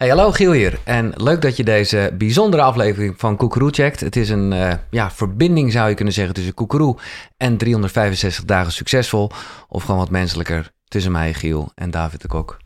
[0.00, 0.78] Hey, hallo Giel hier.
[0.84, 4.00] En leuk dat je deze bijzondere aflevering van Koekeroe checkt.
[4.00, 6.96] Het is een uh, ja, verbinding, zou je kunnen zeggen, tussen Koekeroe
[7.36, 9.30] en 365 dagen succesvol.
[9.68, 12.56] Of gewoon wat menselijker tussen mij, Giel, en David de Kok.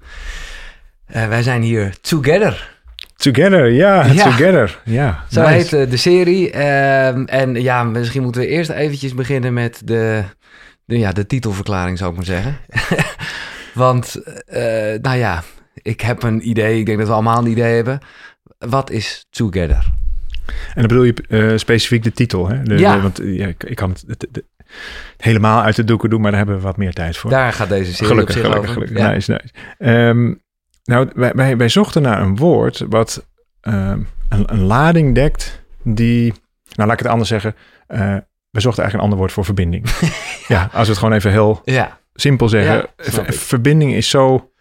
[1.16, 2.80] Uh, wij zijn hier together.
[3.16, 4.24] Together, ja, ja.
[4.24, 4.80] together.
[4.84, 6.52] Ja, Zo heet uh, de serie.
[6.52, 10.22] Uh, en ja, misschien moeten we eerst eventjes beginnen met de,
[10.84, 12.56] de, ja, de titelverklaring, zou ik maar zeggen.
[13.74, 14.20] Want,
[15.00, 15.42] nou ja,
[15.84, 16.78] ik heb een idee.
[16.78, 17.98] Ik denk dat we allemaal een idee hebben.
[18.58, 19.86] Wat is Together?
[20.46, 22.62] En dan bedoel je uh, specifiek de titel, hè?
[22.62, 23.00] De, ja.
[23.00, 24.44] want ja, ik, ik kan het, het, het,
[25.16, 27.30] helemaal uit de doeken doen, maar daar hebben we wat meer tijd voor.
[27.30, 28.88] Daar gaat deze serie gelukkig, op zich gelukkig, over.
[28.88, 29.40] Gelukkig, nice,
[29.78, 30.08] nice.
[30.08, 30.42] Um,
[30.84, 33.26] nou, wij, wij, wij, zochten naar een woord wat
[33.62, 36.32] um, een, een, lading dekt die...
[36.74, 37.54] Nou, laat ik het anders zeggen.
[37.88, 37.98] Uh,
[38.50, 39.90] we zochten eigenlijk een ander woord voor verbinding.
[40.00, 40.08] ja.
[40.56, 40.70] ja.
[40.72, 41.98] als we het gewoon even heel ja.
[42.14, 42.88] simpel zeggen.
[42.96, 44.52] Ver, verbinding is zo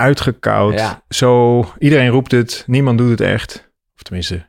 [0.00, 0.72] uitgekoud.
[0.72, 1.02] Ja.
[1.08, 3.70] Zo, iedereen roept het, niemand doet het echt.
[3.96, 4.48] Of tenminste,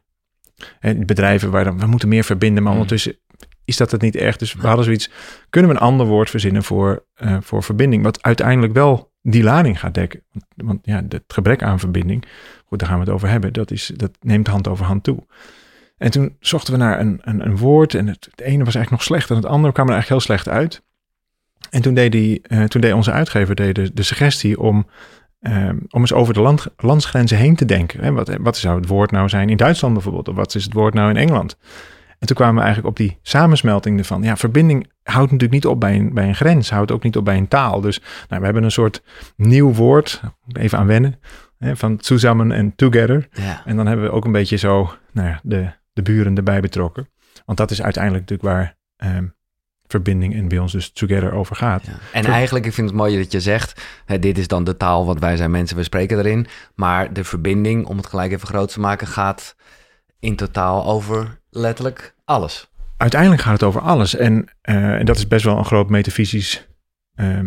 [0.79, 3.17] en bedrijven waar dan, we moeten meer verbinden, maar ondertussen
[3.65, 4.39] is dat het niet echt.
[4.39, 5.09] Dus we hadden zoiets,
[5.49, 9.79] kunnen we een ander woord verzinnen voor, uh, voor verbinding, wat uiteindelijk wel die lading
[9.79, 10.23] gaat dekken.
[10.31, 12.25] Want, want ja, het gebrek aan verbinding,
[12.65, 15.25] goed, daar gaan we het over hebben, dat, is, dat neemt hand over hand toe.
[15.97, 18.89] En toen zochten we naar een, een, een woord en het, het, ene was eigenlijk
[18.89, 20.83] nog slecht en het andere kwam er eigenlijk heel slecht uit.
[21.69, 24.87] En toen deed, die, uh, toen deed onze uitgever deed de, de suggestie om
[25.41, 28.03] Um, om eens over de land, landsgrenzen heen te denken.
[28.03, 28.11] Hè?
[28.11, 30.27] Wat, wat zou het woord nou zijn in Duitsland bijvoorbeeld?
[30.27, 31.57] Of wat is het woord nou in Engeland?
[32.19, 34.23] En toen kwamen we eigenlijk op die samensmelting ervan.
[34.23, 37.25] Ja, verbinding houdt natuurlijk niet op bij een, bij een grens, houdt ook niet op
[37.25, 37.81] bij een taal.
[37.81, 39.03] Dus nou, we hebben een soort
[39.35, 40.21] nieuw woord,
[40.53, 41.19] even aan wennen,
[41.57, 43.27] hè, van zusammen en together.
[43.31, 43.61] Ja.
[43.65, 47.09] En dan hebben we ook een beetje zo nou ja, de, de buren erbij betrokken.
[47.45, 48.77] Want dat is uiteindelijk natuurlijk waar
[49.17, 49.35] um,
[49.91, 51.85] verbinding en bij ons dus together over gaat.
[51.85, 51.91] Ja.
[52.11, 54.77] En Ver eigenlijk, ik vind het mooi dat je zegt, hè, dit is dan de
[54.77, 56.47] taal, want wij zijn mensen, we spreken erin.
[56.75, 59.55] Maar de verbinding, om het gelijk even groot te maken, gaat
[60.19, 62.71] in totaal over letterlijk alles.
[62.97, 64.15] Uiteindelijk gaat het over alles.
[64.15, 64.33] En,
[64.69, 66.67] uh, en dat is best wel een groot metafysisch,
[67.15, 67.39] uh,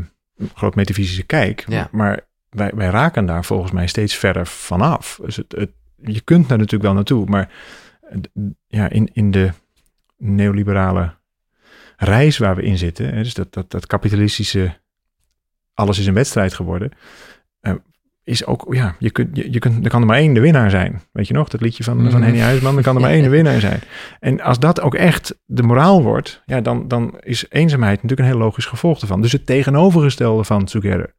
[0.54, 1.64] groot metafysische kijk.
[1.68, 1.88] Ja.
[1.90, 5.20] Maar wij, wij raken daar volgens mij steeds verder vanaf.
[5.24, 7.50] Dus het, het, je kunt daar natuurlijk wel naartoe, maar
[8.66, 9.50] ja, in, in de
[10.16, 11.14] neoliberale
[12.04, 14.80] reis waar we in zitten, hè, dus dat, dat, dat kapitalistische
[15.74, 16.90] alles is een wedstrijd geworden,
[17.60, 17.72] uh,
[18.24, 20.70] is ook, ja, je kunt, je, je kunt, er kan er maar één de winnaar
[20.70, 21.02] zijn.
[21.12, 23.28] Weet je nog, dat liedje van, van Henny Huisman, er kan er maar één de
[23.28, 23.80] winnaar zijn.
[24.20, 28.34] En als dat ook echt de moraal wordt, ja, dan, dan is eenzaamheid natuurlijk een
[28.34, 29.20] heel logisch gevolg ervan.
[29.20, 31.14] Dus het tegenovergestelde van Together.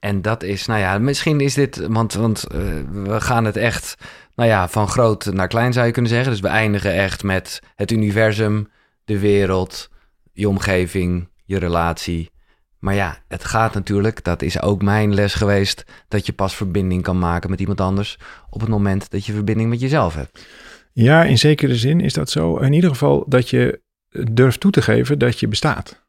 [0.00, 2.60] En dat is, nou ja, misschien is dit, want, want uh,
[2.92, 3.96] we gaan het echt,
[4.34, 6.30] nou ja, van groot naar klein zou je kunnen zeggen.
[6.30, 8.68] Dus we eindigen echt met het universum,
[9.04, 9.90] de wereld,
[10.32, 12.30] je omgeving, je relatie.
[12.78, 17.02] Maar ja, het gaat natuurlijk, dat is ook mijn les geweest, dat je pas verbinding
[17.02, 18.18] kan maken met iemand anders
[18.50, 20.46] op het moment dat je verbinding met jezelf hebt.
[20.92, 22.56] Ja, in zekere zin is dat zo.
[22.56, 23.82] In ieder geval dat je
[24.30, 26.06] durft toe te geven dat je bestaat.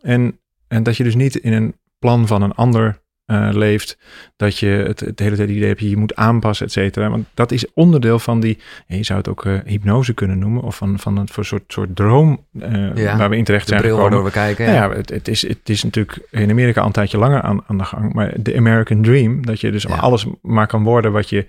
[0.00, 3.98] En, en dat je dus niet in een plan van een ander uh, leeft,
[4.36, 7.10] dat je het, het hele tijd idee hebt, je moet aanpassen, et cetera.
[7.10, 10.76] Want dat is onderdeel van die, je zou het ook uh, hypnose kunnen noemen, of
[10.76, 13.94] van, van een soort, soort droom uh, ja, waar we in terecht de zijn bril
[13.96, 14.22] gekomen.
[14.22, 14.74] waardoor we kijken.
[14.74, 17.60] Nou ja, het, het, is, het is natuurlijk in Amerika al een tijdje langer aan,
[17.66, 19.96] aan de gang, maar de American Dream, dat je dus Ja.
[19.96, 21.46] alles maar kan worden wat je,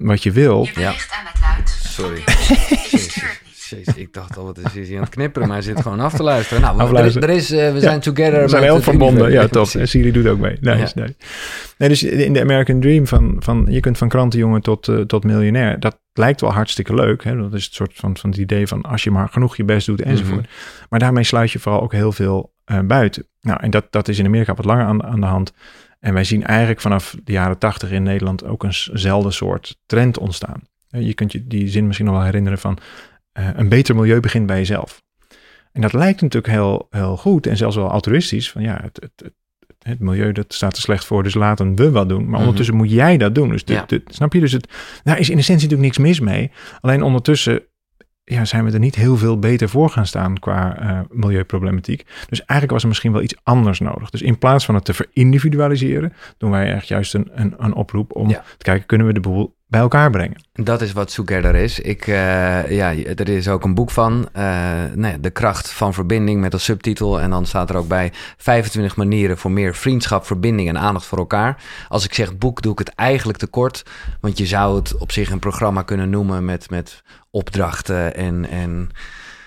[0.00, 0.64] wat je wil.
[0.64, 1.68] Je bericht aan het luid.
[1.68, 2.22] Sorry.
[3.70, 6.14] Jezus, ik dacht al, wat is hij aan het knipperen, maar hij zit gewoon af
[6.14, 6.62] te luisteren.
[6.62, 7.28] Nou, Afluisteren.
[7.28, 8.42] Er, is, er is, eh, we zijn together.
[8.42, 9.32] We zijn heel verbonden.
[9.32, 9.68] Ja, top.
[9.68, 9.88] En.
[9.88, 10.56] Siri doet ook mee.
[10.60, 11.02] Nice, Ja.
[11.02, 11.14] nice.
[11.78, 15.24] Nee, dus in de American Dream van, van je kunt van krantenjongen tot, uh, tot
[15.24, 15.80] miljonair.
[15.80, 17.24] Dat lijkt wel hartstikke leuk.
[17.24, 17.36] Hè?
[17.36, 19.86] Dat is het soort van, van het idee van als je maar genoeg je best
[19.86, 20.40] doet enzovoort.
[20.40, 20.86] Mhm.
[20.88, 23.26] Maar daarmee sluit je vooral ook heel veel uh, buiten.
[23.40, 25.52] Nou, en dat, dat is in Amerika wat langer aan, aan de hand.
[26.00, 30.62] En wij zien eigenlijk vanaf de jaren tachtig in Nederland ook eenzelfde soort trend ontstaan.
[30.88, 32.78] Je kunt je die zin misschien nog wel herinneren van
[33.38, 35.02] uh, een beter milieu begint bij jezelf.
[35.72, 38.50] En dat lijkt natuurlijk heel, heel goed en zelfs wel altruïstisch.
[38.50, 39.32] Van ja, het, het,
[39.82, 42.20] het, milieu dat staat er slecht voor, dus laten we wel doen.
[42.22, 42.40] Maar Mhm.
[42.40, 43.48] ondertussen moet jij dat doen.
[43.48, 43.84] Dus Ja.
[43.86, 44.40] de- snap je?
[44.40, 44.68] Dus het,
[45.04, 46.50] daar is in essentie natuurlijk niks mis mee.
[46.80, 47.62] Alleen ondertussen
[48.24, 52.06] ja, zijn we er niet heel veel beter voor gaan staan qua eh, milieuproblematiek.
[52.28, 54.10] Dus eigenlijk was er misschien wel iets anders nodig.
[54.10, 58.16] Dus in plaats van het te verindividualiseren, doen wij echt juist een, een, een oproep
[58.16, 58.44] om Ja.
[58.58, 60.36] te kijken, kunnen we de boel bij elkaar brengen?
[60.52, 61.80] Dat is wat Together is.
[61.80, 62.14] Ik, eh,
[62.70, 64.28] ja, er is ook een boek van.
[64.32, 64.42] eh,
[64.94, 67.20] nou ja, de kracht van verbinding met als subtitel.
[67.20, 71.18] En dan staat er ook bij 25 manieren voor meer vriendschap, verbinding en aandacht voor
[71.18, 71.62] elkaar.
[71.88, 73.82] Als ik zeg boek, doe ik het eigenlijk te kort.
[74.20, 78.48] Want je zou het op zich een programma kunnen noemen met, met opdrachten en...
[78.50, 78.88] en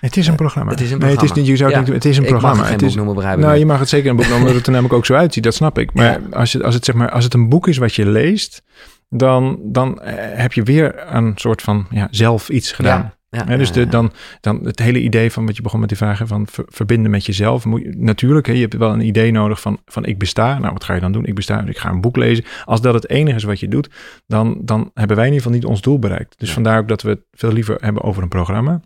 [0.02, 0.72] Het is een programma.
[0.72, 2.24] het is een Nee, het is niet, je zou Ja, het, niet- het is een
[2.24, 2.64] ik mag programma.
[2.70, 4.42] het geen het boek is, noemen, begrijp Nou, je mag het zeker een boek noemen,
[4.42, 5.44] omdat het er namelijk ook zo uitziet.
[5.44, 5.94] Dat snap ik.
[5.94, 6.20] Maar Ja.
[6.38, 8.62] als, het, als, het, zeg maar als het een boek is wat je leest,
[9.10, 13.14] dan, dan eh, heb je weer een soort van ja, zelf iets gedaan.
[13.32, 14.12] Ja, dus de, dan,
[14.42, 17.26] dan het hele idee van wat je begon met die vragen van ver- verbinden met
[17.26, 17.66] jezelf.
[17.66, 20.60] Moet je, natuurlijk, hè, je hebt wel een idee nodig van, van ik besta.
[20.60, 21.26] Nou, wat ga je dan doen?
[21.26, 22.44] Ik besta, ik ga een boek lezen.
[22.66, 23.90] Als dat het enige is wat je doet,
[24.28, 26.40] dan, dan hebben wij in ieder geval niet ons doel bereikt.
[26.40, 26.54] Dus Ja.
[26.54, 28.82] vandaar ook dat we het veel liever hebben over een programma.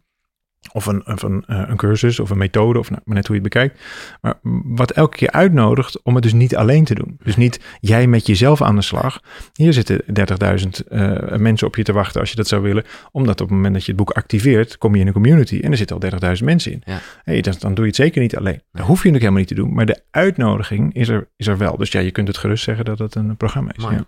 [0.71, 3.35] Of een, of een, eh, een cursus of een methode, of nou, maar net hoe
[3.35, 3.81] je het bekijkt.
[4.21, 7.17] Maar wat elke keer uitnodigt om het dus niet alleen te doen.
[7.23, 9.19] Dus niet jij met jezelf aan de slag.
[9.53, 12.83] Hier zitten 30.000 eh, mensen op je te wachten als je dat zou willen.
[13.11, 15.71] Omdat op het moment dat je het boek activeert, kom je in een community en
[15.71, 16.81] er zitten al 30.000 mensen in.
[16.85, 16.99] Ja.
[17.23, 18.61] Hey, dan, dan doe je het zeker niet alleen.
[18.71, 19.73] Dat hoef je natuurlijk helemaal niet te doen.
[19.73, 21.77] Maar de uitnodiging is er, is er wel.
[21.77, 23.83] Dus ja, je kunt het gerust zeggen dat het een programma is.
[23.83, 24.07] Ja.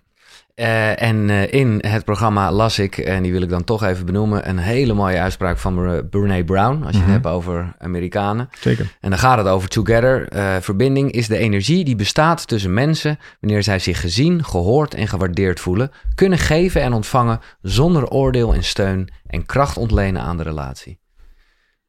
[0.55, 4.05] Eh, en eh, in het programma las ik, en die wil ik dan toch even
[4.05, 7.11] benoemen, een hele mooie uitspraak van Bre- Brene Brown, als je Mhm.
[7.11, 8.49] het hebt over Amerikanen.
[8.59, 8.95] Zeker.
[9.01, 10.27] En dan gaat het over together.
[10.29, 15.07] Eh, verbinding is de energie die bestaat tussen mensen wanneer zij zich gezien, gehoord en
[15.07, 20.43] gewaardeerd voelen, kunnen geven en ontvangen zonder oordeel en steun en kracht ontlenen aan de
[20.43, 20.99] relatie.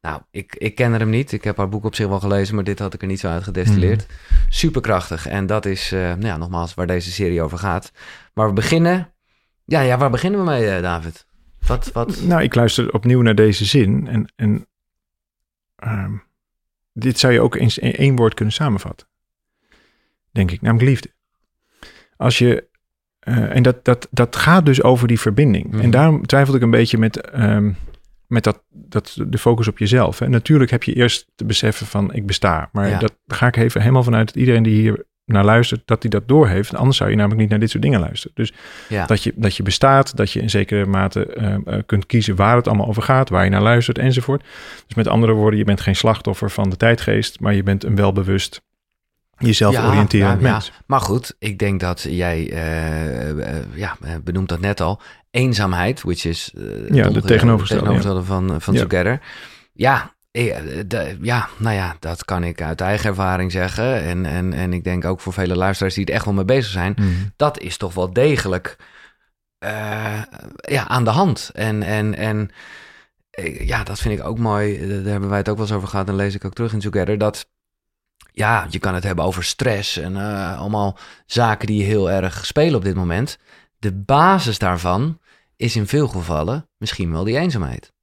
[0.01, 1.31] Nou, ik, ik ken hem niet.
[1.31, 3.27] Ik heb haar boek op zich wel gelezen, maar dit had ik er niet zo
[3.27, 4.05] uit gedestilleerd.
[4.49, 5.27] Superkrachtig.
[5.27, 7.91] En dat is, eh, nou ja, nogmaals, waar deze serie over gaat.
[8.33, 9.11] Maar we beginnen...
[9.65, 11.25] Ja, ja waar beginnen we mee, eh, David?
[11.67, 12.21] Wat, wat...
[12.21, 14.07] Nou, ik luister opnieuw naar deze zin.
[14.07, 14.67] En, en
[15.75, 16.11] ehm,
[16.93, 19.07] dit zou je ook eens in één woord kunnen samenvatten.
[20.31, 21.09] Denk ik, namelijk liefde.
[22.17, 22.67] Als je,
[23.19, 25.71] eh, en dat, dat, dat gaat dus over die verbinding.
[25.71, 25.79] Mhm.
[25.79, 27.71] En daarom twijfelde ik een beetje met, ehm,
[28.27, 30.19] met dat, dat, de focus op jezelf.
[30.19, 30.29] Hè.
[30.29, 32.69] Natuurlijk heb je eerst te beseffen van ik besta.
[32.71, 32.99] Maar Ja.
[32.99, 36.11] dat daar ga ik even helemaal vanuit dat iedereen die hier naar luistert, dat hij
[36.11, 36.75] dat doorheeft.
[36.75, 38.35] Anders zou je namelijk niet naar dit soort dingen luisteren.
[38.35, 38.53] Dus
[38.89, 39.05] Ja.
[39.05, 42.55] dat je, dat je bestaat, dat je in zekere mate eh, eh, kunt kiezen waar
[42.55, 44.43] het allemaal over gaat, waar je naar luistert enzovoort.
[44.87, 47.95] Dus met andere woorden, je bent geen slachtoffer van de tijdgeest, maar je bent een
[47.95, 48.61] welbewust,
[49.37, 50.61] jezelf Ja, oriënterend ja, ja.
[50.85, 55.01] Maar goed, ik denk dat jij, eh, eh, ja, eh, benoemt dat net al,
[55.31, 58.85] eenzaamheid, which is het de tegenovergestelde, tegenovergestelde van, van Ja.
[58.85, 59.21] Together.
[59.73, 60.15] Ja,
[61.21, 64.03] ja, nou ja, dat kan ik uit eigen ervaring zeggen.
[64.03, 66.71] En, en, en ik denk ook voor vele luisteraars die er echt wel mee bezig
[66.71, 66.93] zijn.
[66.95, 67.07] Mhm.
[67.35, 68.77] Dat is toch wel degelijk
[70.59, 71.51] ja, aan de hand.
[71.53, 72.51] En, en, en
[73.59, 74.87] ja, dat vind ik ook mooi.
[74.87, 76.07] Daar hebben wij het ook wel eens over gehad.
[76.07, 77.17] En lees ik ook terug in Together.
[77.17, 77.49] Dat
[78.37, 82.75] ja, je kan het hebben over stress en eh, allemaal zaken die heel erg spelen
[82.75, 83.39] op dit moment.
[83.79, 85.19] De basis daarvan
[85.55, 87.93] is in veel gevallen misschien wel die eenzaamheid.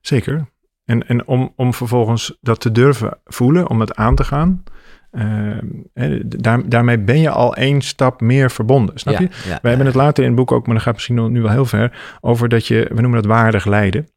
[0.00, 0.48] Zeker.
[0.84, 4.62] En, en om, om vervolgens dat te durven voelen, om het aan te gaan,
[5.10, 8.98] eh, daar, daarmee ben je al één stap meer verbonden.
[8.98, 9.28] Snap ja, je?
[9.48, 11.42] Ja, We hebben het later in het boek ook, maar dat gaat misschien nog- nu
[11.42, 14.08] wel heel ver, over dat je, we noemen dat waardig lijden.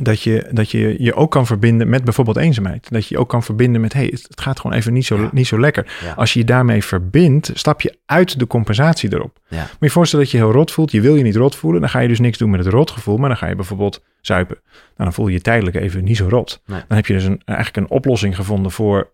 [0.00, 2.86] Dat je, dat je je ook kan verbinden met bijvoorbeeld eenzaamheid.
[2.90, 5.28] Dat je je ook kan verbinden met, hey, het gaat gewoon even niet zo, Ja.
[5.32, 5.86] niet zo lekker.
[6.04, 6.12] Ja.
[6.12, 9.38] Als je je daarmee verbindt, stap je uit de compensatie erop.
[9.48, 9.58] Ja.
[9.60, 11.80] Moet je je voorstellen dat je heel rot voelt, je wil je niet rot voelen,
[11.80, 14.56] dan ga je dus niks doen met het rotgevoel, maar dan ga je bijvoorbeeld zuipen.
[14.64, 16.62] Nou, dan voel je je tijdelijk even niet zo rot.
[16.66, 16.80] Nee.
[16.88, 19.12] Dan heb je dus een, eigenlijk een oplossing gevonden voor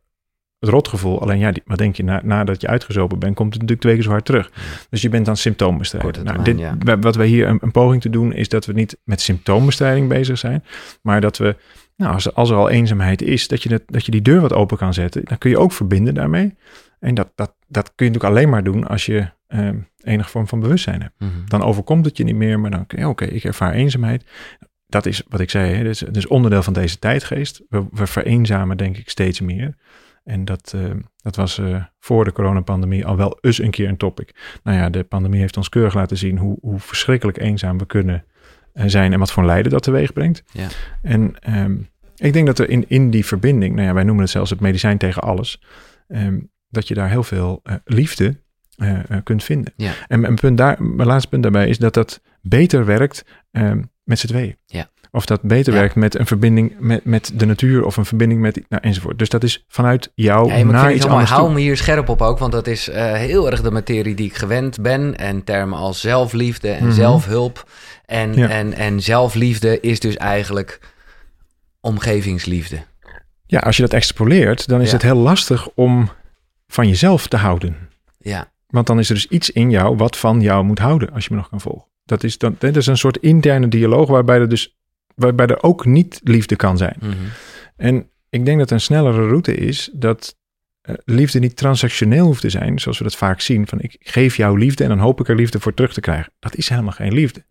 [0.61, 1.21] het rotgevoel.
[1.21, 3.95] Alleen ja, die, wat denk je, na, nadat je uitgezopen bent, komt het natuurlijk twee
[3.95, 4.51] keer zo hard terug.
[4.91, 6.25] Dus je bent dan symptoombestrijding.
[6.25, 9.21] Nou, dit, Wat wij hier een, een poging te doen, is dat we niet met
[9.21, 10.65] symptoombestrijding bezig zijn,
[11.03, 11.57] maar dat we,
[11.97, 14.53] nou, als, als er al eenzaamheid is, dat je, dat, dat je die deur wat
[14.53, 15.25] open kan zetten.
[15.25, 16.57] Dan kun je ook verbinden daarmee.
[16.99, 19.69] En dat, dat, dat kun je natuurlijk alleen maar doen als je eh,
[20.03, 21.15] enige vorm van bewustzijn hebt.
[21.19, 21.31] Mhm.
[21.47, 24.25] Dan overkomt het je niet meer, maar dan kun je, oké, ik ervaar eenzaamheid.
[24.87, 27.63] Dat is wat ik zei, hè, is, dat is onderdeel van deze tijdgeest.
[27.69, 29.75] We, we vereenzamen denk ik steeds meer.
[30.25, 33.97] En dat, eh, dat was eh, voor de coronapandemie al wel eens een keer een
[33.97, 34.59] topic.
[34.63, 38.25] Nou ja, de pandemie heeft ons keurig laten zien hoe, hoe verschrikkelijk eenzaam we kunnen
[38.73, 40.43] eh, zijn en wat voor lijden dat teweeg brengt.
[40.53, 40.69] Ja.
[41.03, 41.77] En ehm,
[42.17, 44.61] ik denk dat er in, in die verbinding, nou ja, wij noemen het zelfs het
[44.61, 45.63] medicijn tegen alles,
[46.09, 48.37] ehm, dat je daar heel veel eh, liefde
[49.23, 49.73] kunt vinden.
[49.77, 49.93] Ja.
[50.09, 54.19] En mijn, punt daar, mijn laatste punt daarbij is dat dat beter werkt ehm, met
[54.19, 54.57] z'n tweeën.
[54.67, 54.91] Ja.
[55.13, 55.79] Of dat beter Ja.
[55.79, 59.19] werkt met een verbinding met, met de natuur of een verbinding met, nou, enzovoort.
[59.19, 62.39] Dus dat is vanuit jou Ja, naar iets anders Hou me hier scherp op ook,
[62.39, 65.17] want dat is eh, heel erg de materie die ik gewend ben.
[65.17, 66.95] En termen als zelfliefde en Mhm.
[66.95, 67.71] zelfhulp.
[68.07, 68.49] En, Ja.
[68.49, 70.81] en, en zelfliefde is dus eigenlijk
[71.81, 72.79] omgevingsliefde.
[73.47, 76.09] Ja, als je dat extrapoleert, dan is het heel lastig om
[76.69, 77.77] van jezelf te houden.
[78.19, 81.25] Ja, Want dan is er dus iets in jou wat van jou moet houden, als
[81.25, 81.89] je me nog kan volgen.
[82.05, 84.79] Dat is, dan, dat is een soort interne dialoog waarbij er dus
[85.15, 86.97] waarbij er ook niet liefde kan zijn.
[87.01, 87.13] mhm.
[87.77, 90.37] En ik denk dat een snellere route is dat
[90.81, 93.67] eh, liefde niet transactioneel hoeft te zijn, zoals we dat vaak zien.
[93.67, 96.33] Van ik geef jou liefde en dan hoop ik er liefde voor terug te krijgen.
[96.39, 97.45] Dat is helemaal geen liefde.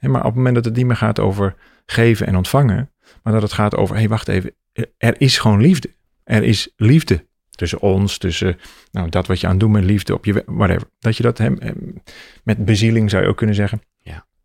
[0.00, 1.54] Maar op het moment dat het niet meer gaat over
[1.86, 2.90] geven en ontvangen,
[3.22, 4.52] maar dat het gaat over, hé hey, wacht even,
[4.98, 5.90] er is gewoon liefde.
[6.24, 8.56] Er is liefde tussen ons, tussen
[8.90, 10.88] nou, dat wat je aan het doen met liefde op je, whatever.
[10.98, 12.02] Dat je dat hem, hem-
[12.44, 13.82] met bezieling zou je ook kunnen zeggen.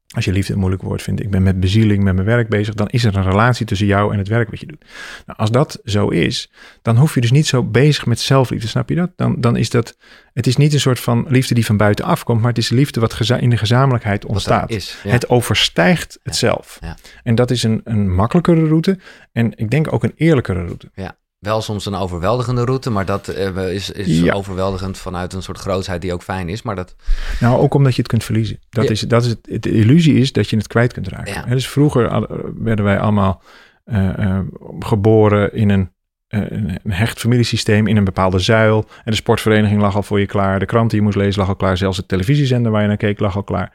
[0.07, 0.15] Ja.
[0.15, 2.73] Als je liefde een moeilijk woord vindt, ik ben met bezieling met mijn werk bezig,
[2.73, 4.85] dan is er een relatie tussen jou en het werk wat je doet.
[5.25, 8.89] Nou, als dat zo is, dan hoef je dus niet zo bezig met zelfliefde, snap
[8.89, 9.11] je dat?
[9.15, 9.97] Dan, dan is dat,
[10.33, 12.99] het is niet een soort van liefde die van buiten afkomt, maar het is liefde
[12.99, 14.69] wat geza- in de gezamenlijkheid ontstaat.
[14.69, 14.97] is.
[15.03, 15.11] Ja.
[15.11, 16.77] Het overstijgt het zelf.
[16.81, 16.95] Ja.
[17.23, 18.99] En dat is een, een makkelijkere route
[19.31, 20.91] en ik denk ook een eerlijkere route.
[21.39, 24.33] Wel soms een overweldigende route, maar dat eh, is, is Ja.
[24.33, 26.61] overweldigend vanuit een soort grootsheid die ook fijn is.
[26.61, 26.95] Maar dat,
[27.39, 28.59] Nou, ook omdat je het kunt verliezen.
[28.69, 28.89] Dat Ja.
[28.89, 31.33] is, dat is het, de illusie is dat je het kwijt kunt raken.
[31.33, 31.45] Ja.
[31.45, 33.41] Dus vroeger al- werden wij allemaal
[33.85, 34.39] eh, eh,
[34.79, 35.91] geboren in een,
[36.27, 38.85] eh, een hecht familiesysteem, in een bepaalde zuil.
[39.03, 40.59] En de sportvereniging lag al voor je klaar.
[40.59, 41.77] De krant die je moest lezen lag al klaar.
[41.77, 43.73] Zelfs het televisiezender waar je naar keek lag al klaar.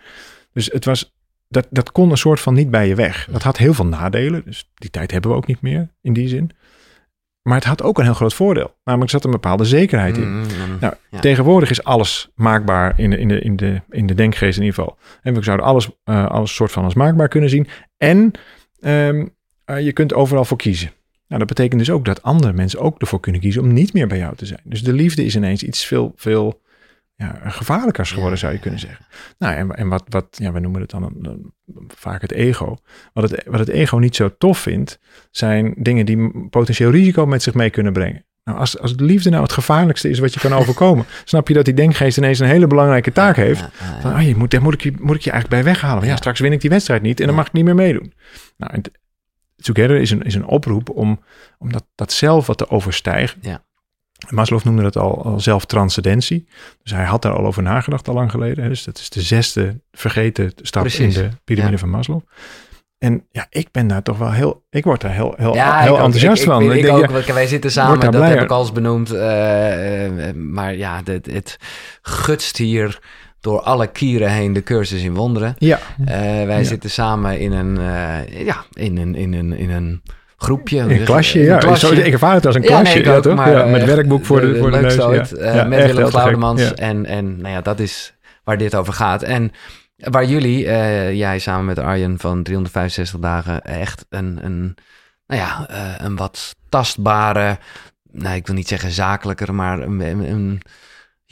[0.53, 1.15] Dus het was,
[1.49, 3.29] dat, dat kon een soort van niet bij je weg.
[3.31, 4.43] Dat had heel veel nadelen.
[4.45, 6.51] Dus die tijd hebben we ook niet meer in die zin.
[7.43, 8.75] Maar het had ook een heel groot voordeel.
[8.85, 10.29] Namelijk zat een bepaalde zekerheid in.
[10.31, 11.21] Mm, mm, Nou, ja.
[11.21, 14.79] Tegenwoordig is alles maakbaar in de, in de, in de, in de denkgeest in ieder
[14.79, 14.99] geval.
[15.23, 17.69] En we zouden alles, eh, alles soort van als maakbaar kunnen zien.
[17.97, 18.31] En
[18.81, 19.27] ehm,
[19.65, 20.91] eh, je kunt overal voor kiezen.
[21.29, 24.07] Nou, dat betekent dus ook dat andere mensen ook ervoor kunnen kiezen om niet meer
[24.07, 24.61] bij jou te zijn.
[24.65, 26.62] Dus de liefde is ineens iets veel, veel
[27.15, 29.07] ja, gevaarlijkers geworden, zou je kunnen zeggen.
[29.39, 31.53] Nou, en, en wat, wat ja, we noemen het dan een- een-
[31.97, 32.77] vaak het ego.
[33.13, 34.99] Wat het, wat het ego niet zo tof vindt,
[35.31, 38.25] zijn dingen die potentieel risico met zich mee kunnen brengen.
[38.45, 41.55] Nou, als, als de liefde nou het gevaarlijkste is wat je kan overkomen, snap je
[41.55, 43.61] dat die denkgeest ineens een hele belangrijke taak heeft.
[43.61, 44.01] Ja, ja, ja.
[44.01, 46.05] Van, oh, je moet, daar moet, ik je, moet ik je eigenlijk bij weghalen.
[46.07, 48.13] Ja, straks win ik die wedstrijd niet en dan mag ik niet meer meedoen.
[48.57, 48.81] Nou,
[49.57, 51.23] Together is een, is een oproep om,
[51.59, 53.39] om dat, dat zelf wat te overstijgen.
[53.43, 53.65] Ja.
[54.29, 56.47] Maslow noemde dat al, al zelftranscendentie.
[56.83, 58.63] Dus hij had daar al over nagedacht al lang geleden.
[58.63, 58.69] Hè.
[58.69, 61.17] Dus dat is de zesde vergeten stap Precies.
[61.17, 61.79] in de piramide Ja.
[61.79, 62.21] van Maslow.
[62.99, 65.95] En ja, ik ben daar toch wel heel, ik word daar heel, heel, Ja, heel
[65.99, 66.63] enthousiast van.
[66.63, 69.11] Ik, ik, Ik denk, ook, ja, wij zitten samen, dat heb ik al eens benoemd.
[69.13, 71.57] eh, eh, maar ja, het, het
[72.03, 72.99] gutst hier
[73.41, 75.55] door alle kieren heen de cursus in wonderen.
[75.59, 76.07] ja, Eh,
[76.45, 76.63] wij Ja.
[76.65, 77.75] zitten samen in een,
[78.45, 80.03] ja, in een, in een, in een
[80.43, 80.79] groepje.
[80.79, 81.75] een klasje, ja.
[81.75, 83.35] Zo, ik ervaar het als een Ja, klasje, nee, ik ja, ook, toch?
[83.35, 85.01] maar, ja, met eh, werkboek voor de, voor de, neus.
[85.01, 85.37] ooit, ja.
[85.37, 86.07] eh, Ja, met Willem.
[86.07, 86.63] Glaudemans.
[86.63, 86.75] Ja.
[86.75, 89.23] En, en nou ja, dat is waar dit over gaat.
[89.23, 89.53] En
[89.97, 94.75] waar jullie, eh, jij samen met Arjen van 365 dagen, echt een, een,
[95.27, 95.67] nou ja,
[96.05, 97.59] een wat tastbare,
[98.11, 100.61] nou, ik wil niet zeggen zakelijker, maar een, een, een-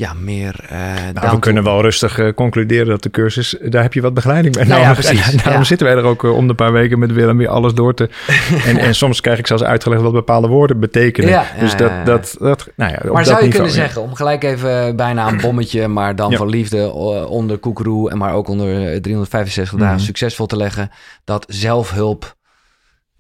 [0.01, 0.55] ja, meer...
[0.69, 0.79] eh,
[1.13, 4.55] Nou, we kunnen wel rustig eh, concluderen dat de cursus, daar heb je wat begeleiding
[4.55, 5.65] bij Nou ja, precies, En daarom ja.
[5.65, 8.09] zitten wij er ook eh, om de paar weken met Willem weer alles door te...
[8.69, 11.31] en, en soms krijg ik zelfs uitgelegd wat bepaalde woorden betekenen.
[11.31, 14.03] Ja, dus dat, dat, dat, nou ja, op Maar dat zou je niveau, kunnen zeggen,
[14.03, 16.93] om gelijk even bijna een bommetje, maar dan van liefde
[17.29, 20.05] onder Koekeroe en maar ook onder eh, 365 dagen Mhm.
[20.05, 20.91] succesvol te leggen,
[21.25, 22.35] dat zelfhulp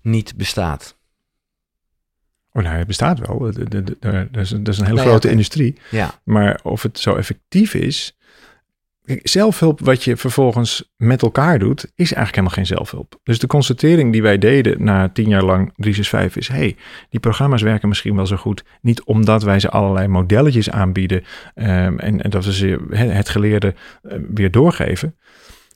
[0.02, 0.98] niet bestaat?
[2.52, 3.38] Oh, nou, het bestaat wel.
[3.38, 3.56] Dat
[4.42, 5.78] is, een- dat is een hele Nou ja, grote industrie.
[5.90, 8.14] Ja, Maar of het zo effectief is...
[9.22, 13.20] Zelfhulp wat je vervolgens met elkaar doet, is eigenlijk helemaal geen zelfhulp.
[13.22, 16.48] Dus de constatering die wij deden na tien jaar lang 365 is...
[16.48, 16.76] hey,
[17.08, 18.64] die programma's werken misschien wel zo goed.
[18.80, 21.24] Niet omdat wij ze allerlei modelletjes aanbieden...
[21.54, 25.16] ehm, en, en dat we ze het geleerde eh, weer doorgeven.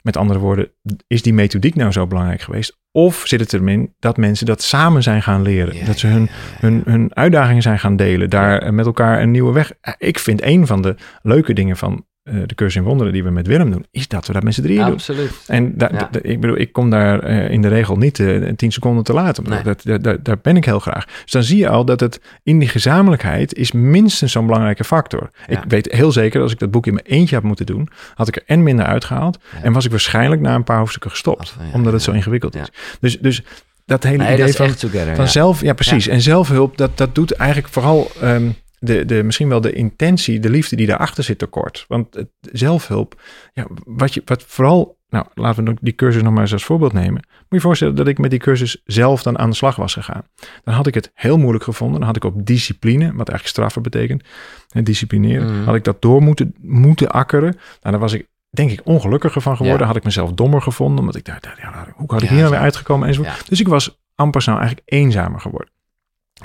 [0.05, 0.71] Met andere woorden,
[1.07, 2.77] is die methodiek nou zo belangrijk geweest?
[2.91, 5.75] Of zit het erin dat mensen dat samen zijn gaan leren?
[5.75, 8.29] Ja, dat ze hun, ja, ja, hun, hun uitdagingen zijn gaan delen.
[8.29, 9.73] Daar met elkaar een nieuwe weg.
[9.97, 13.29] Ik vind een van de leuke dingen van eh, de cursus in wonderen die we
[13.29, 14.93] met Willem doen, is dat we dat met z'n drieën doen.
[14.93, 15.31] Absoluut.
[15.47, 16.09] En Ja.
[16.21, 19.43] ik bedoel, ik kom daar eh, in de regel niet eh, tien seconden te laat.
[19.47, 19.61] Nee.
[19.63, 21.05] Dat, dat, dat- daar ben ik heel graag.
[21.23, 25.29] Dus dan zie je al dat het in die gezamenlijkheid is minstens zo'n belangrijke factor.
[25.47, 25.57] Ja.
[25.63, 28.27] Ik weet heel zeker, als ik dat boek in mijn eentje had moeten doen, had
[28.27, 29.37] ik er en minder uitgehaald.
[29.55, 29.61] Ja.
[29.63, 31.55] En was ik waarschijnlijk na een paar hoofdstukken gestopt.
[31.73, 32.67] Omdat het zo ingewikkeld is.
[32.99, 33.43] Dus, dus
[33.85, 35.15] dat hele Nee, idee dat van together.
[35.15, 35.31] van ja.
[35.31, 36.07] zelf, ja precies.
[36.07, 38.49] En zelfhulp, dat, dat doet eigenlijk vooral ehm,
[38.85, 41.85] de, de, misschien wel de intentie, de liefde die daarachter zit tekort.
[41.87, 43.21] Want het, zelfhulp,
[43.53, 46.93] ja, wat, je, wat vooral, nou laten we die cursus nog maar eens als voorbeeld
[46.93, 47.13] nemen.
[47.13, 49.93] Moet je je voorstellen dat ik met die cursus zelf dan aan de slag was
[49.93, 50.23] gegaan.
[50.63, 51.97] Dan had ik het heel moeilijk gevonden.
[51.97, 54.23] Dan had ik op discipline, wat eigenlijk straffen betekent,
[54.69, 55.65] hè, disciplineren, Mhm.
[55.65, 57.51] had ik dat door moeten, moeten akkeren.
[57.53, 59.81] Nou, dan was ik denk ik ongelukkiger van geworden.
[59.81, 59.87] Ja.
[59.87, 62.53] Had ik mezelf dommer gevonden, omdat ik dacht, ja, hoe had ik hier nou zo.
[62.53, 63.37] weer uitgekomen enzovoort.
[63.37, 63.43] Ja.
[63.47, 65.69] Dus ik was amper snel eigenlijk eenzamer geworden.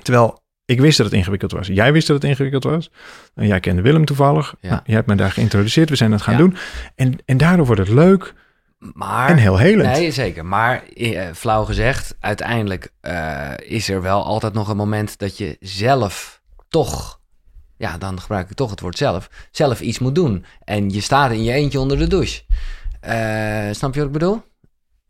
[0.02, 1.66] Terwijl ik wist dat het ingewikkeld was.
[1.66, 2.90] Jij wist dat het ingewikkeld was.
[3.34, 4.54] En jij kende Willem toevallig.
[4.60, 4.68] Ja.
[4.70, 5.88] Nou, jij hebt me daar geïntroduceerd.
[5.88, 6.38] We zijn het gaan Ja.
[6.40, 6.56] doen.
[6.94, 8.34] En, en daardoor wordt het leuk
[8.78, 9.92] Maar, en heel helend.
[9.92, 10.44] Nee, zeker.
[10.46, 15.56] Maar eh, flauw gezegd, uiteindelijk eh, is er wel altijd nog een moment dat je
[15.60, 17.20] zelf toch,
[17.76, 20.44] ja, dan gebruik ik toch het woord zelf, zelf iets moet doen.
[20.64, 22.42] En je staat in je eentje onder de douche.
[23.00, 24.42] Eh, snap je wat ik bedoel?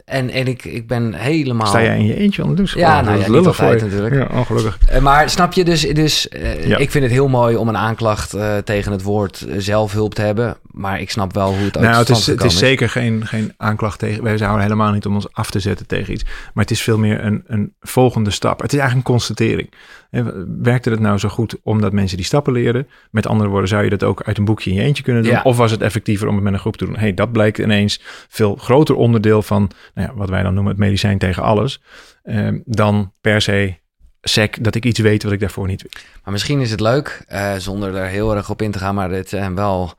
[0.05, 1.67] En, en ik, ik ben helemaal...
[1.67, 2.79] Sta jij in je eentje onder de douche?
[2.79, 4.15] Ja, Oh, nou dat ja, is niet altijd natuurlijk.
[4.15, 4.79] Ja, ongelukkig.
[4.89, 6.77] Eh, Maar snap je dus, dus eh, Ja.
[6.77, 10.57] ik vind het heel mooi om een aanklacht eh, tegen het woord zelfhulp te hebben.
[10.73, 13.53] Maar ik snap wel hoe het ook Nou, het is, het is zeker geen, geen
[13.57, 14.23] aanklacht tegen.
[14.23, 16.25] Wij zouden helemaal niet om ons af te zetten tegen iets.
[16.25, 18.61] Maar het is veel meer een, een volgende stap.
[18.61, 19.73] Het is eigenlijk een constatering.
[20.11, 20.27] Eh,
[20.63, 22.89] Werkte het nou zo goed omdat mensen die stappen leren?
[23.11, 25.33] Met andere woorden, zou je dat ook uit een boekje in je eentje kunnen doen?
[25.33, 25.43] Ja.
[25.43, 26.97] Of was het effectiever om het met een groep te doen?
[26.97, 30.81] hey, dat blijkt ineens veel groter onderdeel van nou ja, wat wij dan noemen het
[30.81, 31.83] medicijn tegen alles.
[32.23, 33.79] eh, dan per se
[34.23, 36.05] sec dat ik iets weet wat ik daarvoor niet weet.
[36.25, 39.09] Maar misschien is het leuk, eh, zonder er heel erg op in te gaan, maar
[39.09, 39.95] dit zijn wel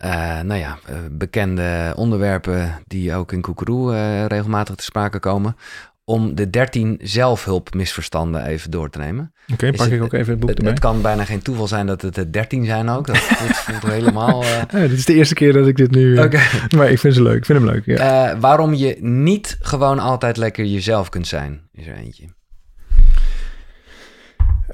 [0.00, 5.56] eh, nou ja, eh, bekende onderwerpen die ook in Koekeroe eh, regelmatig te sprake komen.
[6.04, 9.32] Om de 13 zelfhulpmisverstanden even door te nemen.
[9.52, 10.70] Oké, pak het- ik ook even het boek erbij.
[10.70, 13.06] het kan bijna geen toeval zijn dat het er 13 zijn ook.
[13.06, 14.44] Dat voelt, voelt helemaal.
[14.44, 16.18] Ja, dit is de eerste keer dat ik dit nu...
[16.18, 16.40] Oké.
[16.76, 17.36] Maar ik vind ze leuk.
[17.36, 18.38] Ik vind hem leuk, ja.
[18.38, 22.24] Waarom je niet gewoon altijd lekker jezelf kunt zijn, is er eentje.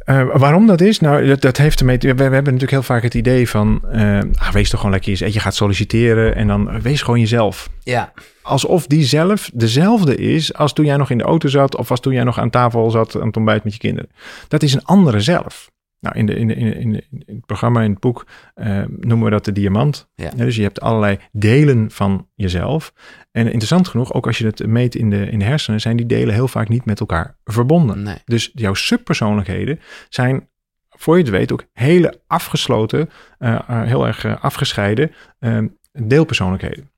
[0.06, 1.00] Eh, waarom dat is?
[1.00, 1.98] Nou, dat, dat heeft ermee.
[1.98, 3.80] We, we hebben natuurlijk heel vaak het idee van...
[3.90, 5.32] eh, ah, wees toch gewoon lekker jezelf.
[5.32, 7.68] Je gaat solliciteren en dan eh, wees gewoon jezelf.
[7.82, 11.76] Ja, Alsof die zelf dezelfde is als toen jij nog in de auto zat...
[11.76, 14.10] of als toen jij nog aan tafel zat aan het ontbijt met je kinderen.
[14.48, 15.70] Dat is een andere zelf.
[16.00, 19.24] Nou, in, de, in, de, in, de, in, het programma, in het boek, eh, noemen
[19.24, 20.08] we dat de diamant.
[20.14, 20.30] Ja.
[20.30, 22.92] dus je hebt allerlei delen van jezelf.
[23.32, 25.80] En interessant genoeg, ook als je het meet in de, in de hersenen...
[25.80, 28.02] zijn die delen heel vaak niet met elkaar verbonden.
[28.02, 28.18] nee.
[28.24, 30.48] Dus jouw subpersoonlijkheden zijn,
[30.88, 35.58] voor je het weet, ook hele afgesloten, eh, eh, heel erg afgescheiden eh,
[35.92, 36.90] deelpersoonlijkheden.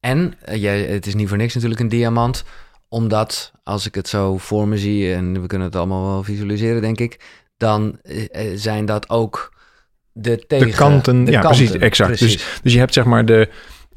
[0.00, 2.44] En jij, het is niet voor niks natuurlijk een diamant,
[2.88, 6.80] omdat als ik het zo voor me zie, en we kunnen het allemaal wel visualiseren,
[6.80, 9.54] denk ik, dan eh, eh, zijn dat ook
[10.12, 10.66] de tegen...
[10.66, 12.10] de kanten, de ja, kanten, precies, exact.
[12.10, 12.36] precies.
[12.36, 13.48] Dus, dus je hebt zeg maar de,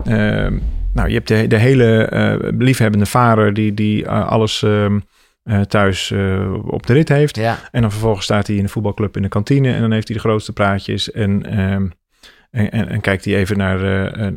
[0.04, 0.58] ehm,
[0.94, 5.00] nou, je hebt de, de hele eh, liefhebbende vader die, die alles ehm,
[5.44, 6.12] eh, thuis
[6.64, 7.36] op de rit heeft.
[7.36, 10.08] Ja, En dan vervolgens staat hij in de voetbalclub in de kantine en dan heeft
[10.08, 11.88] hij de grootste praatjes en, ehm,
[12.52, 13.80] en, en, en kijkt hij even naar,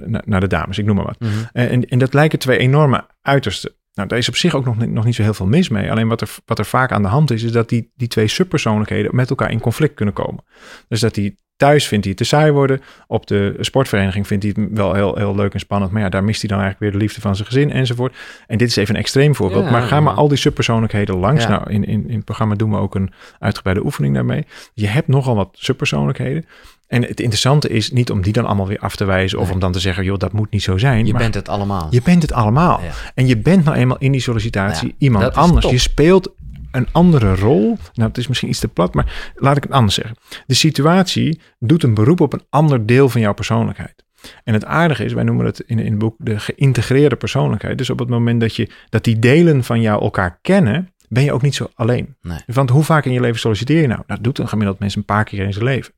[0.08, 1.20] naar, naar de dames, ik noem maar wat.
[1.20, 1.30] mhm.
[1.52, 3.72] En, en dat lijken twee enorme uitersten.
[3.94, 5.90] Nou, daar is op zich ook nog, niet- nog niet zo heel veel mis mee.
[5.90, 8.28] Alleen wat er, wat er vaak aan de hand is, is dat die, die twee
[8.28, 10.44] subpersoonlijkheden met elkaar in conflict kunnen komen.
[10.88, 12.80] Dus dat hij thuis vindt hij het te saai worden.
[13.06, 15.92] Op de sportvereniging vindt hij het wel heel, heel leuk en spannend.
[15.92, 18.16] Maar ja, daar mist hij dan eigenlijk weer de liefde van zijn gezin enzovoort.
[18.46, 19.64] En dit is even een extreem voorbeeld.
[19.64, 20.00] Ja, maar ga ja.
[20.00, 21.42] maar al die subpersoonlijkheden langs.
[21.42, 21.48] Ja.
[21.48, 24.46] Nou, in, in, in het programma doen we ook een uitgebreide oefening daarmee.
[24.74, 26.44] Je hebt nogal wat subpersoonlijkheden.
[26.86, 29.38] En het interessante is niet om die dan allemaal weer af te wijzen.
[29.38, 29.54] Of Nee.
[29.54, 31.06] om dan te zeggen, joh, dat moet niet zo zijn.
[31.06, 31.86] je maar bent het allemaal.
[31.90, 32.80] je bent het allemaal.
[32.82, 32.90] Ja.
[33.14, 35.62] En je bent nou eenmaal in die sollicitatie Ja, iemand anders.
[35.62, 35.72] top.
[35.72, 36.32] Je speelt
[36.72, 37.78] een andere rol.
[37.94, 40.16] Nou, het is misschien iets te plat, maar laat ik het anders zeggen.
[40.46, 44.04] De situatie doet een beroep op een ander deel van jouw persoonlijkheid.
[44.44, 47.78] En het aardige is, wij noemen het in, in het boek de geïntegreerde persoonlijkheid.
[47.78, 51.32] Dus op het moment dat, je, dat die delen van jou elkaar kennen, ben je
[51.32, 52.16] ook niet zo alleen.
[52.22, 52.38] Nee.
[52.46, 54.02] Want hoe vaak in je leven solliciteer je nou?
[54.06, 55.92] Dat doet een gemiddeld mens een paar keer in zijn leven.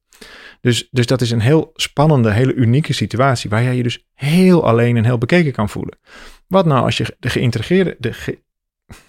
[0.61, 4.67] Dus, dus dat is een heel spannende, hele unieke situatie waar jij je dus heel
[4.67, 5.99] alleen en heel bekeken kan voelen.
[6.47, 8.43] Wat nou als je de geïntegreerde, de ge-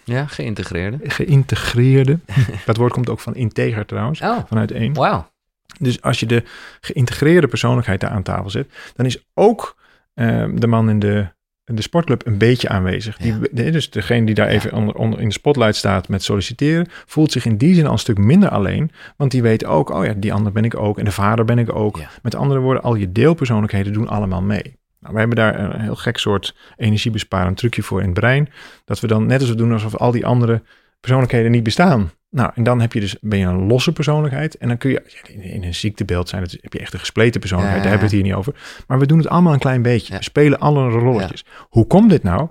[0.04, 0.98] Ja, geïntegreerde.
[1.04, 2.20] geïntegreerde,
[2.66, 4.94] dat woord komt ook van integer trouwens, Oh, vanuit één.
[4.94, 5.34] wauw.
[5.80, 6.44] Dus als je de
[6.82, 9.76] geïntegreerde persoonlijkheid daar aan tafel zet, dan is ook
[10.14, 11.28] ehm, de man in de,
[11.64, 13.18] de sportclub een beetje aanwezig.
[13.18, 13.72] Die, Ja.
[13.72, 14.54] dus degene die daar Ja.
[14.54, 17.92] even onder, onder in de spotlight staat met solliciteren, voelt zich in die zin al
[17.92, 18.92] een stuk minder alleen.
[19.18, 21.60] Want die weet ook, oh ja, die ander ben ik ook en de vader ben
[21.60, 21.98] ik ook.
[21.98, 22.10] Ja.
[22.22, 24.78] Met andere woorden, al je deelpersoonlijkheden doen allemaal mee.
[25.06, 28.50] Nou, wij hebben daar een heel gek soort energiebesparend trucje voor in het brein.
[28.86, 30.64] Dat we dan net als we doen alsof al die andere
[31.00, 32.12] persoonlijkheden niet bestaan.
[32.30, 34.58] Nou, en dan heb je dus, ben je een losse persoonlijkheid.
[34.58, 35.04] En dan kun je,
[35.42, 37.84] in, een ziektebeeld zijn, het, heb je echt een gespleten persoonlijkheid.
[37.84, 38.84] Ja, Daar hebben we het hier niet over.
[38.88, 40.18] Maar we doen het allemaal een klein beetje.
[40.18, 41.46] We spelen alle rolletjes.
[41.70, 42.50] Hoe komt dit nou?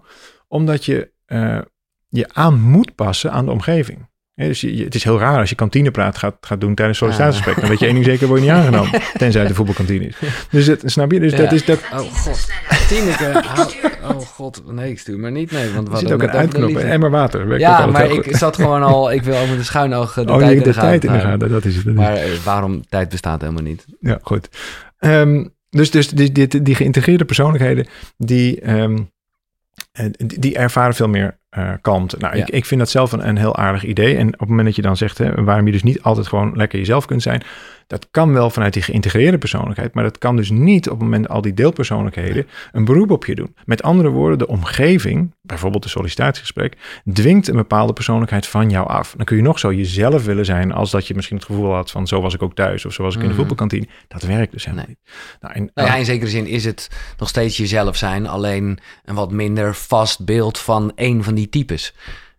[0.49, 1.61] Omdat je eh,
[2.09, 4.09] je aan moet passen aan de omgeving.
[4.37, 7.61] Dus je, het is heel raar als je kantinepraat gaat, gaat doen tijdens sollicitatiegesprek.
[7.61, 8.90] Dan weet je één ding zeker, word je niet aangenomen.
[9.16, 10.16] Tenzij het de voetbalkantine is.
[10.51, 11.20] Dus het, snap je?
[11.20, 11.38] Dus Ja.
[11.38, 12.49] dat is dat, Oh god.
[12.88, 13.70] Tineke, hou-
[14.03, 14.62] oh god.
[14.73, 15.51] Nee, ik stuur maar niet.
[15.51, 16.70] Nee, want Er zit ook een uitknop.
[16.70, 17.59] Een emmer water.
[17.59, 18.37] Ja, maar ik goed.
[18.37, 20.73] zat gewoon al, ik wil over de schuin oog de oh, tijd je in de
[20.73, 21.51] tijd in de gaten.
[21.51, 21.85] Dat is het.
[21.85, 21.94] dat.
[21.94, 23.85] Maar eh, waarom tijd bestaat helemaal niet?
[24.01, 24.49] Ja, goed.
[24.99, 28.99] Ehm, dus dus die, die, die geïntegreerde persoonlijkheden, die, ehm,
[29.92, 32.17] eh, die, die ervaren veel meer eh kalmte.
[32.19, 32.43] Nou, Ja.
[32.47, 34.17] ik, ik vind dat zelf een, een heel aardig idee.
[34.17, 36.53] En op het moment dat je dan zegt, hè, waarom je dus niet altijd gewoon
[36.57, 37.43] lekker jezelf kunt zijn.
[37.87, 41.29] Dat kan wel vanuit die geïntegreerde persoonlijkheid, maar dat kan dus niet op het moment
[41.29, 43.55] al die deelpersoonlijkheden een beroep op je doen.
[43.64, 46.77] Met andere woorden, de omgeving, bijvoorbeeld de sollicitatiegesprek,
[47.12, 49.14] dwingt een bepaalde persoonlijkheid van jou af.
[49.17, 51.90] Dan kun je nog zo jezelf willen zijn als dat je misschien het gevoel had
[51.90, 53.38] van zo was ik ook thuis of zo was ik in de Mhm.
[53.38, 53.87] voetbalkantine.
[54.09, 54.97] Dat werkt dus helemaal Nee.
[55.05, 55.14] niet.
[55.40, 59.14] Nou, en, Nou ja, in zekere zin is het nog steeds jezelf zijn, alleen een
[59.14, 61.95] wat minder vast beeld van één van die types.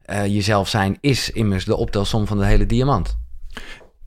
[0.05, 3.17] Eh, jezelf zijn is immers de optelsom van de hele diamant.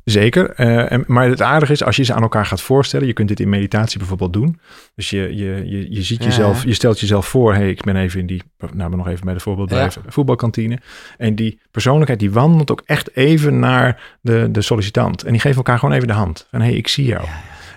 [0.05, 0.51] Zeker.
[0.51, 3.29] eh, en, maar het aardige is, als je ze aan elkaar gaat voorstellen, je kunt
[3.29, 4.61] dit in meditatie bijvoorbeeld doen.
[4.95, 6.25] Dus je, je, je, je ziet Ja.
[6.29, 9.25] jezelf, je stelt jezelf voor, hey, ik ben even in die, nou, maar nog even
[9.25, 9.77] bij de voorbeeld Ja.
[9.77, 10.79] blijven, voetbalkantine.
[11.19, 15.23] En die persoonlijkheid, die wandelt ook echt even naar de, de sollicitant.
[15.23, 16.47] En die geeft elkaar gewoon even de hand.
[16.51, 17.25] Van, hey, ik zie jou.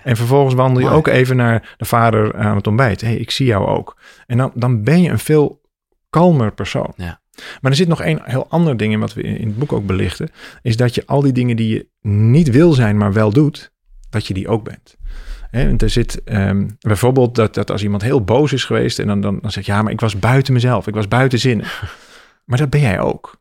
[0.04, 0.96] En vervolgens wandel je Mooi.
[0.98, 3.00] ook even naar de vader aan het ontbijt.
[3.00, 3.96] hey, ik zie jou ook.
[4.26, 5.60] En dan, dan ben je een veel
[6.12, 6.92] kalmer persoon.
[6.96, 7.20] Ja.
[7.60, 9.86] Maar er zit nog één heel ander ding in wat we in het boek ook
[9.86, 10.30] belichten.
[10.62, 13.72] Is dat je al die dingen die je niet wil zijn, maar wel doet,
[14.10, 14.96] dat je die ook bent.
[15.50, 19.20] Want er zit ehm, bijvoorbeeld dat, dat als iemand heel boos is geweest en dan,
[19.20, 21.66] dan, dan zeg je, ja, maar ik was buiten mezelf, ik was buiten zinnen.
[22.46, 23.40] maar dat ben jij ook.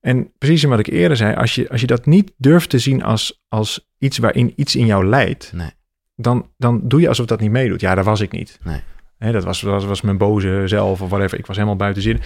[0.00, 3.02] En precies wat ik eerder zei, als je, als je dat niet durft te zien
[3.02, 5.70] als, als iets waarin iets in jou leidt, Nee.
[6.16, 7.80] dan, dan doe je alsof dat niet meedoet.
[7.80, 8.58] Ja, dat was ik niet.
[8.62, 8.80] Nee.
[9.18, 11.38] Hè, dat, was, dat was mijn boze zelf of whatever.
[11.38, 12.20] Ik was helemaal buiten zin.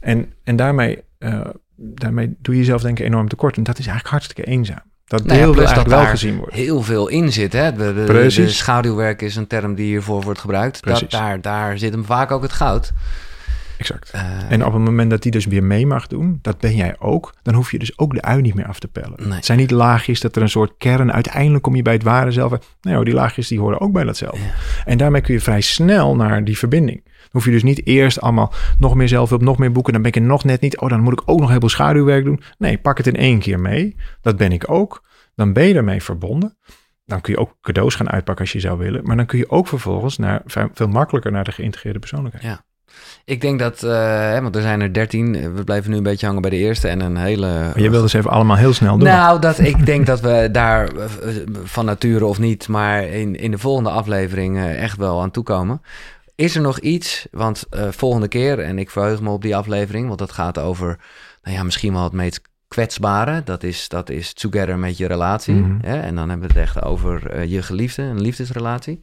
[0.00, 1.40] En, en daarmee, eh,
[1.76, 3.56] daarmee doe je jezelf denk ik enorm tekort.
[3.56, 4.82] En dat is eigenlijk hartstikke eenzaam.
[5.04, 6.54] Dat Nou ja, deel plus eigenlijk dat wel gezien worden.
[6.54, 7.72] Heel veel in zit, hè?
[7.72, 8.44] De, Precies.
[8.46, 10.74] de schaduwwerk is een term die hiervoor wordt gebruikt.
[10.74, 11.08] Dat, Precies.
[11.08, 12.92] daar, daar zit hem vaak ook het goud.
[13.78, 14.10] Exact.
[14.10, 16.96] Eh, En op het moment dat die dus weer mee mag doen, dat ben jij
[16.98, 19.14] ook, dan hoef je dus ook de ui niet meer af te pellen.
[19.16, 19.32] Nee.
[19.32, 22.30] Het zijn niet laagjes dat er een soort kern, uiteindelijk kom je bij het ware
[22.30, 22.52] zelf.
[22.80, 24.40] Nee hoor, die laagjes die horen ook bij datzelfde.
[24.40, 24.52] Ja.
[24.84, 27.00] En daarmee kun je vrij snel naar die verbinding.
[27.04, 29.92] Dan hoef je dus niet eerst allemaal nog meer zelfhulp, nog meer boeken.
[29.92, 30.78] Dan ben ik er nog net niet.
[30.78, 32.42] Oh, dan moet ik ook nog heel veel schaduwwerk doen.
[32.58, 33.96] Nee, pak het in één keer mee.
[34.20, 35.04] Dat ben ik ook.
[35.34, 36.56] Dan ben je ermee verbonden.
[37.04, 39.04] Dan kun je ook cadeaus gaan uitpakken als je zou willen.
[39.04, 42.44] Maar dan kun je ook vervolgens naar, veel makkelijker naar de geïntegreerde persoonlijkheid.
[42.44, 42.64] Ja.
[43.24, 43.90] Ik denk dat, eh,
[44.30, 45.54] hè, want er zijn er dertien.
[45.54, 47.46] We blijven nu een beetje hangen bij de eerste en een hele...
[47.46, 49.08] Maar je wilde ze even allemaal heel snel doen.
[49.08, 51.08] Nou, dat, ik denk dat we daar eh,
[51.64, 55.82] van nature of niet, maar in, in de volgende aflevering eh, echt wel aan toekomen.
[56.34, 60.18] Is er nog iets, want volgende keer, en ik verheug me op die aflevering, want
[60.18, 60.98] dat gaat over,
[61.42, 63.42] nou ja, misschien wel het meest kwetsbare.
[63.44, 65.54] Dat is, dat is together met je relatie.
[65.54, 65.86] Mhm.
[65.86, 66.00] hè?
[66.00, 69.00] En dan hebben we het echt over je geliefde, een liefdesrelatie.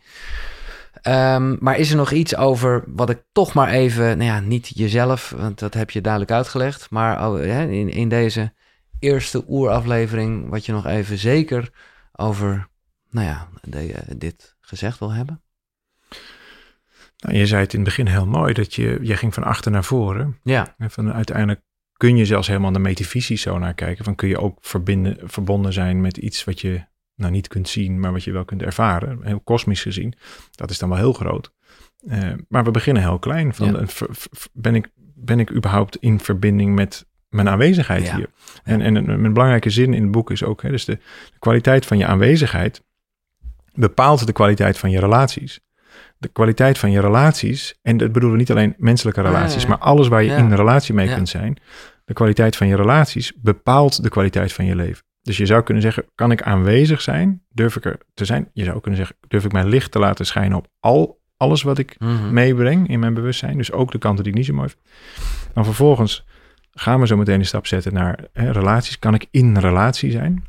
[1.02, 4.72] Ehm, maar is er nog iets over wat ik toch maar even, nou ja, niet
[4.76, 8.54] jezelf, want dat heb je duidelijk uitgelegd, maar oh, in, in deze
[9.00, 11.70] eerste oeraflevering, wat je nog even zeker
[12.12, 12.68] over,
[13.10, 15.42] nou ja, de- eh, dit gezegd wil hebben?
[17.18, 19.72] Nou, je zei het in het begin heel mooi, dat je, je ging van achter
[19.72, 20.40] naar voren.
[20.44, 21.62] Ja, En van uiteindelijk
[21.98, 24.04] kun je zelfs helemaal de metafysisch zo naar kijken.
[24.06, 26.86] Van kun je ook verbinden, verbonden zijn met iets wat je
[27.20, 29.20] nou niet kunt zien, maar wat je wel kunt ervaren.
[29.22, 30.14] Heel kosmisch gezien.
[30.52, 31.52] Dat is dan wel heel groot.
[32.08, 33.54] Eh, maar we beginnen heel klein.
[33.54, 33.88] Van, Ja.
[33.88, 38.16] ver- ver- ben, ik, ben ik überhaupt in verbinding met mijn aanwezigheid Ja.
[38.16, 38.30] hier?
[38.64, 40.96] En, en een, een belangrijke zin in het boek is ook, hè, dus de,
[41.32, 42.84] de kwaliteit van je aanwezigheid
[43.74, 45.60] bepaalt de kwaliteit van je relaties.
[46.18, 49.62] De kwaliteit van je relaties, en dat bedoelen we niet alleen menselijke Ah, ja, relaties,
[49.62, 49.68] ja.
[49.70, 51.58] maar alles waar je in een relatie mee kunt zijn.
[52.06, 55.04] De kwaliteit van je relaties bepaalt de kwaliteit van je leven.
[55.22, 57.42] Dus je zou kunnen zeggen, kan ik aanwezig zijn?
[57.50, 58.50] Durf ik er te zijn?
[58.54, 61.78] Je zou kunnen zeggen, durf ik mijn licht te laten schijnen op al, alles wat
[61.78, 62.34] ik Mhm.
[62.34, 63.58] meebreng in mijn bewustzijn.
[63.58, 64.82] Dus ook de kanten die ik niet zo mooi vind.
[65.54, 66.26] Dan vervolgens
[66.72, 69.00] gaan we zo meteen een stap zetten naar hè, relaties.
[69.00, 70.44] Kan ik in relatie zijn?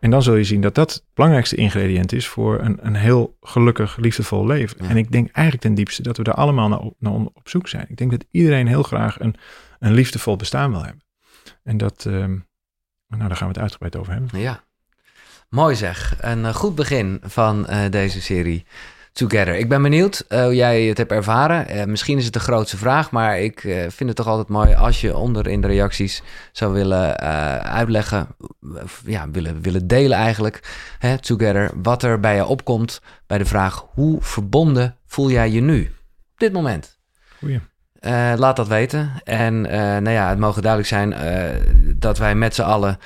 [0.00, 3.36] En dan zul je zien dat dat het belangrijkste ingrediënt is voor een, een heel
[3.40, 4.76] gelukkig, liefdevol leven.
[4.82, 4.88] Ja.
[4.88, 7.68] En ik denk eigenlijk ten diepste dat we daar allemaal naar op, naar op zoek
[7.68, 7.86] zijn.
[7.88, 9.34] Ik denk dat iedereen heel graag een,
[9.78, 11.02] een liefdevol bestaan wil hebben.
[11.62, 12.36] En dat, ehm,
[13.16, 14.40] nou daar gaan we het uitgebreid over hebben.
[14.40, 14.62] Ja,
[15.48, 16.16] mooi zeg.
[16.20, 18.66] Een eh, goed begin van eh, deze serie
[19.12, 19.54] Together.
[19.54, 21.90] Ik ben benieuwd eh, hoe jij het hebt ervaren.
[21.90, 25.16] Misschien is het de grootste vraag, maar ik vind het toch altijd mooi als je
[25.16, 26.22] onder in de reacties
[26.52, 27.18] zou willen
[27.62, 28.26] uitleggen,
[29.04, 30.60] ja, willen, willen delen eigenlijk,
[30.98, 35.60] hè, Together, wat er bij je opkomt bij de vraag hoe verbonden voel jij je
[35.60, 35.92] nu
[36.32, 36.98] op dit moment?
[37.38, 37.60] Goeie.
[38.04, 39.10] Eh, laat dat weten.
[39.24, 41.56] En eh, nou ja, het mogen duidelijk zijn eh,
[41.96, 42.98] dat wij met z'n allen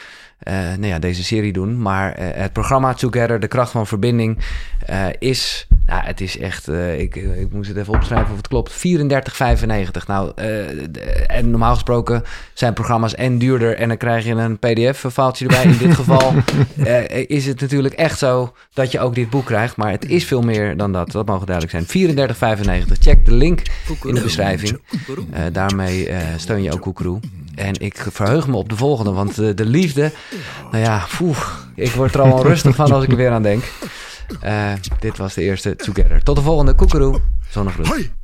[0.76, 1.82] nou ja, deze serie doen.
[1.82, 4.38] Maar het programma Together, de kracht van verbinding,
[5.18, 8.72] is Nou, het is echt, eh, ik, ik moest het even opschrijven of het klopt,
[8.72, 10.06] 34,95.
[10.06, 12.22] Nou, eh, en normaal gesproken
[12.54, 15.64] zijn programma's en duurder en dan krijg je een pdf-faaltje erbij.
[15.64, 16.32] In dit geval
[16.84, 20.24] eh, is het natuurlijk echt zo dat je ook dit boek krijgt, maar het is
[20.24, 21.12] veel meer dan dat.
[21.12, 22.16] Dat mogen duidelijk zijn.
[22.16, 22.98] 34,95.
[23.00, 23.62] Check de link
[24.04, 24.80] in de beschrijving.
[25.30, 27.20] Eh, daarmee eh, steun je ook Koekeroe.
[27.54, 30.12] En ik verheug me op de volgende, want eh, de liefde,
[30.70, 31.38] nou ja, poeh,
[31.74, 33.64] ik word er al onrustig van als ik er weer aan denk.
[34.40, 36.22] Eh, dit was de eerste Together.
[36.22, 37.20] Tot de volgende Koekeroe.
[37.50, 37.86] Zonnegroet.
[37.86, 38.17] Hoi!